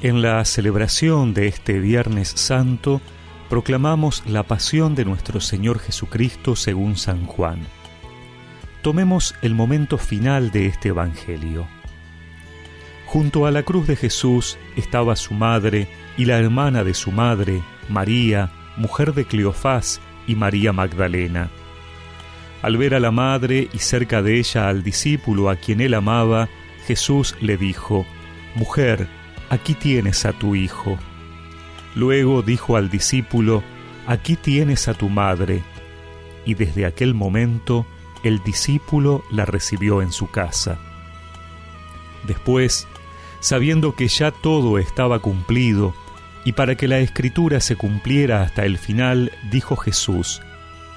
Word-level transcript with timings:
En 0.00 0.22
la 0.22 0.44
celebración 0.44 1.34
de 1.34 1.48
este 1.48 1.80
Viernes 1.80 2.28
Santo, 2.28 3.00
proclamamos 3.50 4.22
la 4.26 4.44
pasión 4.44 4.94
de 4.94 5.04
nuestro 5.04 5.40
Señor 5.40 5.80
Jesucristo 5.80 6.54
según 6.54 6.96
San 6.96 7.26
Juan. 7.26 7.58
Tomemos 8.82 9.34
el 9.42 9.56
momento 9.56 9.98
final 9.98 10.52
de 10.52 10.66
este 10.66 10.90
Evangelio. 10.90 11.66
Junto 13.06 13.44
a 13.44 13.50
la 13.50 13.64
cruz 13.64 13.88
de 13.88 13.96
Jesús 13.96 14.56
estaba 14.76 15.16
su 15.16 15.34
madre 15.34 15.88
y 16.16 16.26
la 16.26 16.38
hermana 16.38 16.84
de 16.84 16.94
su 16.94 17.10
madre, 17.10 17.60
María, 17.88 18.52
mujer 18.76 19.14
de 19.14 19.24
Cleofás, 19.24 20.00
y 20.28 20.36
María 20.36 20.72
Magdalena. 20.72 21.50
Al 22.62 22.76
ver 22.76 22.94
a 22.94 23.00
la 23.00 23.10
madre 23.10 23.68
y 23.72 23.78
cerca 23.78 24.22
de 24.22 24.38
ella 24.38 24.68
al 24.68 24.84
discípulo 24.84 25.50
a 25.50 25.56
quien 25.56 25.80
él 25.80 25.94
amaba, 25.94 26.48
Jesús 26.86 27.34
le 27.40 27.56
dijo, 27.56 28.06
Mujer, 28.54 29.08
aquí 29.50 29.74
tienes 29.74 30.24
a 30.24 30.32
tu 30.32 30.54
hijo. 30.54 30.98
Luego 31.94 32.42
dijo 32.42 32.76
al 32.76 32.90
discípulo, 32.90 33.62
aquí 34.06 34.36
tienes 34.36 34.88
a 34.88 34.94
tu 34.94 35.08
madre. 35.08 35.62
Y 36.44 36.54
desde 36.54 36.86
aquel 36.86 37.14
momento 37.14 37.86
el 38.22 38.42
discípulo 38.42 39.22
la 39.30 39.44
recibió 39.44 40.02
en 40.02 40.12
su 40.12 40.30
casa. 40.30 40.78
Después, 42.26 42.86
sabiendo 43.40 43.94
que 43.94 44.08
ya 44.08 44.30
todo 44.30 44.78
estaba 44.78 45.20
cumplido, 45.20 45.94
y 46.44 46.52
para 46.52 46.76
que 46.76 46.88
la 46.88 46.98
escritura 46.98 47.60
se 47.60 47.76
cumpliera 47.76 48.42
hasta 48.42 48.64
el 48.64 48.78
final, 48.78 49.32
dijo 49.50 49.76
Jesús, 49.76 50.40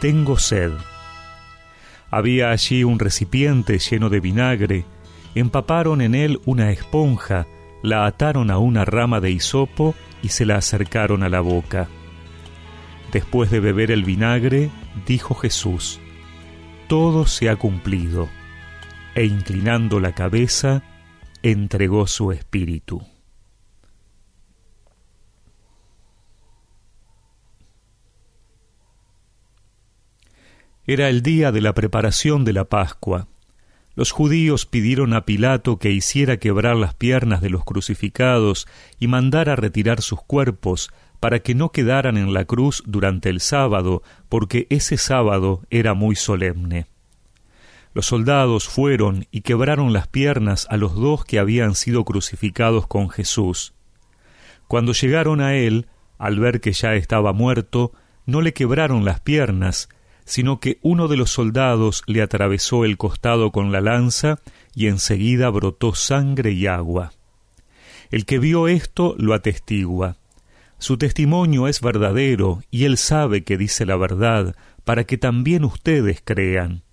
Tengo 0.00 0.38
sed. 0.38 0.72
Había 2.10 2.50
allí 2.50 2.84
un 2.84 2.98
recipiente 2.98 3.78
lleno 3.78 4.10
de 4.10 4.20
vinagre, 4.20 4.84
empaparon 5.34 6.00
en 6.00 6.14
él 6.14 6.40
una 6.44 6.70
esponja, 6.70 7.46
la 7.82 8.06
ataron 8.06 8.50
a 8.50 8.58
una 8.58 8.84
rama 8.84 9.20
de 9.20 9.30
hisopo 9.30 9.94
y 10.22 10.28
se 10.28 10.44
la 10.44 10.56
acercaron 10.56 11.22
a 11.22 11.28
la 11.28 11.40
boca. 11.40 11.88
Después 13.12 13.50
de 13.50 13.60
beber 13.60 13.90
el 13.90 14.04
vinagre, 14.04 14.70
dijo 15.06 15.34
Jesús, 15.34 16.00
Todo 16.88 17.26
se 17.26 17.48
ha 17.48 17.56
cumplido, 17.56 18.28
e 19.14 19.24
inclinando 19.24 19.98
la 20.00 20.12
cabeza, 20.14 20.82
entregó 21.42 22.06
su 22.06 22.32
espíritu. 22.32 23.02
Era 30.86 31.08
el 31.08 31.22
día 31.22 31.52
de 31.52 31.60
la 31.60 31.72
preparación 31.72 32.44
de 32.44 32.52
la 32.52 32.64
Pascua 32.64 33.28
los 34.00 34.12
judíos 34.12 34.64
pidieron 34.64 35.12
a 35.12 35.26
Pilato 35.26 35.78
que 35.78 35.90
hiciera 35.90 36.38
quebrar 36.38 36.74
las 36.74 36.94
piernas 36.94 37.42
de 37.42 37.50
los 37.50 37.64
crucificados 37.64 38.66
y 38.98 39.08
mandara 39.08 39.56
retirar 39.56 40.00
sus 40.00 40.22
cuerpos 40.22 40.90
para 41.20 41.40
que 41.40 41.54
no 41.54 41.70
quedaran 41.70 42.16
en 42.16 42.32
la 42.32 42.46
cruz 42.46 42.82
durante 42.86 43.28
el 43.28 43.42
sábado, 43.42 44.02
porque 44.30 44.66
ese 44.70 44.96
sábado 44.96 45.60
era 45.68 45.92
muy 45.92 46.16
solemne. 46.16 46.86
Los 47.92 48.06
soldados 48.06 48.68
fueron 48.68 49.26
y 49.30 49.42
quebraron 49.42 49.92
las 49.92 50.08
piernas 50.08 50.66
a 50.70 50.78
los 50.78 50.94
dos 50.94 51.26
que 51.26 51.38
habían 51.38 51.74
sido 51.74 52.06
crucificados 52.06 52.86
con 52.86 53.10
Jesús. 53.10 53.74
Cuando 54.66 54.94
llegaron 54.94 55.42
a 55.42 55.56
él, 55.56 55.88
al 56.16 56.40
ver 56.40 56.62
que 56.62 56.72
ya 56.72 56.94
estaba 56.94 57.34
muerto, 57.34 57.92
no 58.24 58.40
le 58.40 58.54
quebraron 58.54 59.04
las 59.04 59.20
piernas, 59.20 59.90
sino 60.30 60.60
que 60.60 60.78
uno 60.82 61.08
de 61.08 61.16
los 61.16 61.32
soldados 61.32 62.04
le 62.06 62.22
atravesó 62.22 62.84
el 62.84 62.96
costado 62.96 63.50
con 63.50 63.72
la 63.72 63.80
lanza 63.80 64.38
y 64.76 64.86
enseguida 64.86 65.50
brotó 65.50 65.92
sangre 65.96 66.52
y 66.52 66.68
agua. 66.68 67.12
El 68.12 68.24
que 68.26 68.38
vio 68.38 68.68
esto 68.68 69.16
lo 69.18 69.34
atestigua. 69.34 70.18
Su 70.78 70.98
testimonio 70.98 71.66
es 71.66 71.80
verdadero 71.80 72.62
y 72.70 72.84
él 72.84 72.96
sabe 72.96 73.42
que 73.42 73.58
dice 73.58 73.84
la 73.84 73.96
verdad, 73.96 74.54
para 74.84 75.02
que 75.02 75.18
también 75.18 75.64
ustedes 75.64 76.22
crean. 76.24 76.84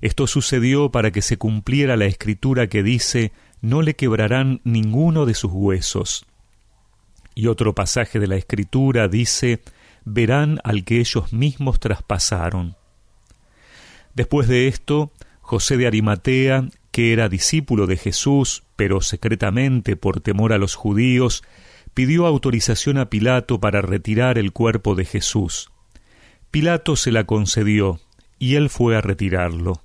Esto 0.00 0.26
sucedió 0.26 0.90
para 0.90 1.10
que 1.10 1.20
se 1.20 1.36
cumpliera 1.36 1.98
la 1.98 2.06
escritura 2.06 2.68
que 2.68 2.82
dice 2.82 3.32
no 3.60 3.82
le 3.82 3.96
quebrarán 3.96 4.62
ninguno 4.64 5.26
de 5.26 5.34
sus 5.34 5.52
huesos. 5.52 6.24
Y 7.34 7.48
otro 7.48 7.74
pasaje 7.74 8.18
de 8.18 8.28
la 8.28 8.36
escritura 8.36 9.08
dice 9.08 9.60
verán 10.06 10.60
al 10.64 10.84
que 10.84 11.00
ellos 11.00 11.34
mismos 11.34 11.80
traspasaron. 11.80 12.76
Después 14.14 14.48
de 14.48 14.68
esto, 14.68 15.10
José 15.42 15.76
de 15.76 15.86
Arimatea, 15.86 16.68
que 16.90 17.12
era 17.12 17.28
discípulo 17.28 17.86
de 17.86 17.98
Jesús, 17.98 18.62
pero 18.76 19.02
secretamente 19.02 19.96
por 19.96 20.20
temor 20.20 20.54
a 20.54 20.58
los 20.58 20.74
judíos, 20.74 21.42
pidió 21.92 22.26
autorización 22.26 22.96
a 22.96 23.10
Pilato 23.10 23.60
para 23.60 23.82
retirar 23.82 24.38
el 24.38 24.52
cuerpo 24.52 24.94
de 24.94 25.04
Jesús. 25.04 25.70
Pilato 26.50 26.96
se 26.96 27.12
la 27.12 27.24
concedió, 27.24 28.00
y 28.38 28.54
él 28.54 28.70
fue 28.70 28.96
a 28.96 29.00
retirarlo. 29.00 29.82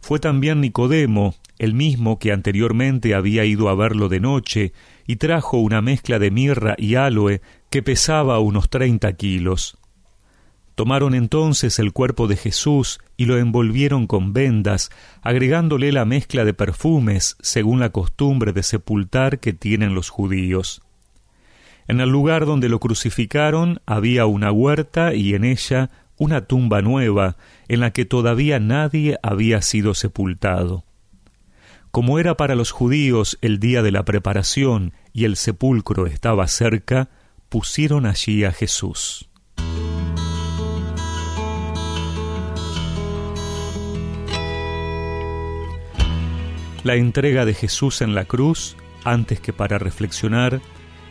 Fue 0.00 0.18
también 0.18 0.60
Nicodemo, 0.60 1.34
el 1.58 1.74
mismo 1.74 2.18
que 2.18 2.32
anteriormente 2.32 3.14
había 3.14 3.44
ido 3.44 3.68
a 3.68 3.74
verlo 3.74 4.08
de 4.08 4.20
noche, 4.20 4.72
y 5.06 5.16
trajo 5.16 5.58
una 5.58 5.80
mezcla 5.82 6.18
de 6.18 6.30
mirra 6.30 6.74
y 6.78 6.94
aloe 6.94 7.40
que 7.70 7.82
pesaba 7.82 8.38
unos 8.40 8.68
treinta 8.70 9.12
kilos. 9.12 9.78
Tomaron 10.76 11.14
entonces 11.14 11.78
el 11.78 11.92
cuerpo 11.92 12.26
de 12.28 12.36
Jesús 12.36 13.00
y 13.16 13.24
lo 13.24 13.38
envolvieron 13.38 14.06
con 14.06 14.34
vendas, 14.34 14.90
agregándole 15.22 15.90
la 15.90 16.04
mezcla 16.04 16.44
de 16.44 16.52
perfumes 16.52 17.36
según 17.40 17.80
la 17.80 17.90
costumbre 17.90 18.52
de 18.52 18.62
sepultar 18.62 19.38
que 19.38 19.54
tienen 19.54 19.94
los 19.94 20.10
judíos. 20.10 20.82
En 21.88 22.00
el 22.00 22.10
lugar 22.10 22.44
donde 22.44 22.68
lo 22.68 22.78
crucificaron 22.78 23.80
había 23.86 24.26
una 24.26 24.52
huerta 24.52 25.14
y 25.14 25.34
en 25.34 25.44
ella 25.44 25.90
una 26.18 26.46
tumba 26.46 26.82
nueva, 26.82 27.36
en 27.68 27.80
la 27.80 27.92
que 27.92 28.04
todavía 28.04 28.58
nadie 28.58 29.18
había 29.22 29.62
sido 29.62 29.94
sepultado. 29.94 30.84
Como 31.96 32.18
era 32.18 32.36
para 32.36 32.54
los 32.54 32.72
judíos 32.72 33.38
el 33.40 33.58
día 33.58 33.80
de 33.80 33.90
la 33.90 34.04
preparación 34.04 34.92
y 35.14 35.24
el 35.24 35.34
sepulcro 35.34 36.06
estaba 36.06 36.46
cerca, 36.46 37.08
pusieron 37.48 38.04
allí 38.04 38.44
a 38.44 38.52
Jesús. 38.52 39.30
La 46.84 46.96
entrega 46.96 47.46
de 47.46 47.54
Jesús 47.54 48.02
en 48.02 48.14
la 48.14 48.26
cruz, 48.26 48.76
antes 49.02 49.40
que 49.40 49.54
para 49.54 49.78
reflexionar, 49.78 50.60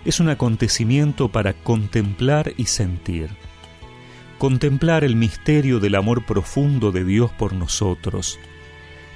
es 0.06 0.20
un 0.20 0.30
acontecimiento 0.30 1.30
para 1.30 1.54
contemplar 1.54 2.54
y 2.58 2.66
sentir. 2.66 3.32
Contemplar 4.38 5.04
el 5.04 5.16
misterio 5.16 5.80
del 5.80 5.96
amor 5.96 6.28
profundo 6.28 6.92
de 6.92 7.04
Dios 7.04 7.32
por 7.32 7.54
nosotros, 7.54 8.38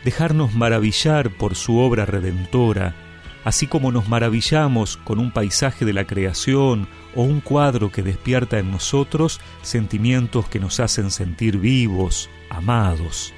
dejarnos 0.03 0.53
maravillar 0.53 1.29
por 1.31 1.55
su 1.55 1.77
obra 1.77 2.05
redentora, 2.05 2.95
así 3.43 3.67
como 3.67 3.91
nos 3.91 4.07
maravillamos 4.07 4.97
con 4.97 5.19
un 5.19 5.31
paisaje 5.31 5.85
de 5.85 5.93
la 5.93 6.05
creación 6.05 6.87
o 7.15 7.23
un 7.23 7.41
cuadro 7.41 7.91
que 7.91 8.03
despierta 8.03 8.59
en 8.59 8.71
nosotros 8.71 9.39
sentimientos 9.61 10.47
que 10.47 10.59
nos 10.59 10.79
hacen 10.79 11.11
sentir 11.11 11.57
vivos, 11.57 12.29
amados. 12.49 13.33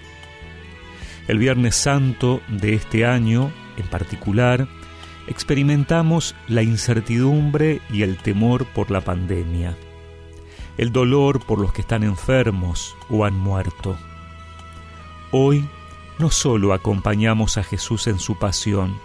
El 1.28 1.38
Viernes 1.38 1.76
Santo 1.76 2.42
de 2.48 2.74
este 2.74 3.06
año, 3.06 3.52
en 3.78 3.88
particular, 3.88 4.68
experimentamos 5.28 6.36
la 6.48 6.64
incertidumbre 6.64 7.80
y 7.92 8.02
el 8.02 8.18
temor 8.18 8.66
por 8.66 8.92
la 8.92 9.02
pandemia, 9.02 9.78
el 10.78 10.92
dolor 10.92 11.46
por 11.46 11.60
los 11.60 11.74
que 11.74 11.82
están 11.82 12.04
enfermos 12.04 12.96
o 13.10 13.24
han 13.24 13.38
muerto. 13.38 13.96
Hoy 15.32 15.66
no 16.22 16.30
solo 16.30 16.74
acompañamos 16.74 17.58
a 17.58 17.64
Jesús 17.64 18.06
en 18.06 18.20
su 18.20 18.38
pasión, 18.38 18.96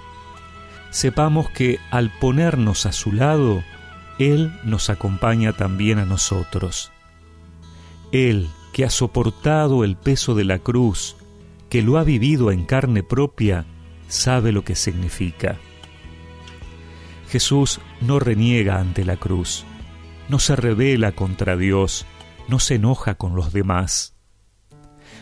sepamos 0.91 1.49
que 1.49 1.81
al 1.91 2.11
ponernos 2.11 2.85
a 2.85 2.93
su 2.93 3.11
lado, 3.11 3.65
Él 4.19 4.53
nos 4.65 4.91
acompaña 4.91 5.55
también 5.55 5.99
a 5.99 6.05
nosotros. 6.05 6.93
Él, 8.13 8.49
que 8.75 8.85
ha 8.85 8.91
soportado 8.91 9.83
el 9.83 9.97
peso 9.97 10.35
de 10.35 10.45
la 10.45 10.59
cruz, 10.59 11.17
que 11.71 11.81
lo 11.81 11.97
ha 11.97 12.05
vivido 12.05 12.53
en 12.53 12.67
carne 12.67 13.03
propia, 13.03 13.65
sabe 14.09 14.53
lo 14.53 14.63
que 14.63 14.75
significa. 14.75 15.57
Jesús 17.31 17.81
no 18.03 18.19
reniega 18.19 18.79
ante 18.79 19.07
la 19.07 19.17
cruz, 19.17 19.65
no 20.29 20.39
se 20.39 20.55
revela 20.55 21.13
contra 21.13 21.57
Dios, 21.57 22.05
no 22.47 22.59
se 22.59 22.75
enoja 22.75 23.15
con 23.15 23.35
los 23.35 23.55
demás. 23.55 24.16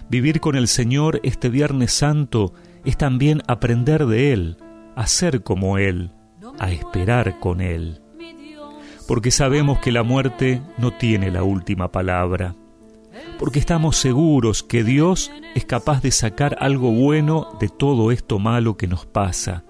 Vivir 0.09 0.41
con 0.41 0.55
el 0.57 0.69
Señor 0.69 1.21
este 1.23 1.49
Viernes 1.49 1.93
Santo 1.93 2.53
es 2.85 2.97
también 2.97 3.43
aprender 3.47 4.07
de 4.07 4.33
Él, 4.33 4.57
a 4.97 5.07
ser 5.07 5.43
como 5.43 5.79
Él, 5.79 6.13
a 6.59 6.71
esperar 6.71 7.41
con 7.41 7.61
Él. 7.61 8.01
Porque 9.09 9.31
sabemos 9.31 9.79
que 9.79 9.93
la 9.93 10.03
muerte 10.03 10.63
no 10.79 10.93
tiene 10.93 11.31
la 11.31 11.43
última 11.43 11.91
palabra. 11.91 12.55
Porque 13.39 13.59
estamos 13.59 13.97
seguros 13.97 14.63
que 14.63 14.85
Dios 14.85 15.31
es 15.55 15.65
capaz 15.65 16.03
de 16.03 16.11
sacar 16.11 16.57
algo 16.61 16.91
bueno 16.91 17.49
de 17.61 17.69
todo 17.69 18.13
esto 18.13 18.39
malo 18.39 18.77
que 18.77 18.87
nos 18.87 19.07
pasa. 19.07 19.65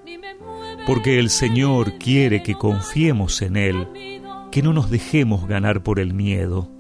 porque 0.86 1.18
el 1.18 1.30
Señor 1.30 1.96
quiere 1.96 2.42
que 2.42 2.54
confiemos 2.56 3.40
en 3.40 3.56
Él, 3.56 3.88
que 4.52 4.62
no 4.62 4.74
nos 4.74 4.90
dejemos 4.90 5.48
ganar 5.48 5.82
por 5.82 5.98
el 5.98 6.12
miedo. 6.12 6.70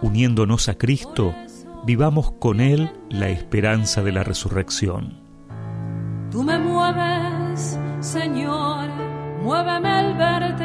Uniéndonos 0.00 0.68
a 0.68 0.78
Cristo, 0.78 1.34
vivamos 1.90 2.30
con 2.38 2.60
Él 2.60 2.88
la 3.08 3.30
esperanza 3.30 4.00
de 4.04 4.12
la 4.12 4.22
resurrección. 4.22 5.18
Tú 6.30 6.44
me 6.44 6.56
mueves, 6.56 7.80
Señor, 7.98 8.88
muéveme 9.42 9.98
el 9.98 10.14
verte, 10.16 10.59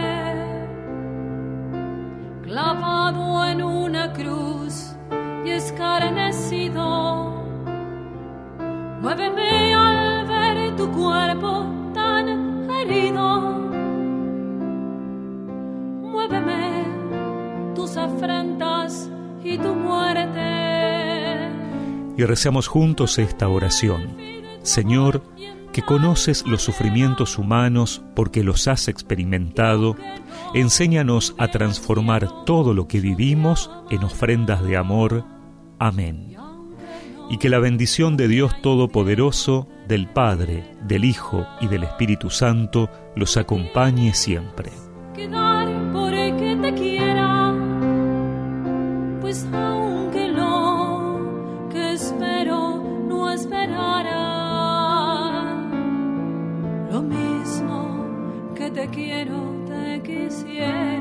Y 22.18 22.24
recemos 22.24 22.68
juntos 22.68 23.20
esta 23.20 23.48
oración. 23.48 24.18
Señor, 24.64 25.22
que 25.76 25.82
conoces 25.82 26.48
los 26.48 26.62
sufrimientos 26.62 27.38
humanos 27.38 28.02
porque 28.16 28.46
los 28.46 28.70
has 28.70 28.88
experimentado, 28.88 29.98
enséñanos 30.54 31.36
a 31.38 31.50
transformar 31.50 32.46
todo 32.46 32.74
lo 32.74 32.88
que 32.88 33.02
vivimos 33.02 33.70
en 33.90 34.06
ofrendas 34.06 34.64
de 34.64 34.78
amor. 34.78 35.26
Amén. 35.78 36.38
Y 37.30 37.40
que 37.40 37.50
la 37.50 37.60
bendición 37.60 38.16
de 38.16 38.30
Dios 38.30 38.62
Todopoderoso, 38.62 39.68
del 39.86 40.08
Padre, 40.08 40.64
del 40.84 41.04
Hijo 41.04 41.46
y 41.60 41.68
del 41.68 41.84
Espíritu 41.84 42.30
Santo 42.30 42.90
los 43.18 43.36
acompañe 43.36 44.14
siempre. 44.14 44.72
Quiero, 59.26 59.66
te 59.66 60.02
quisiera. 60.02 60.95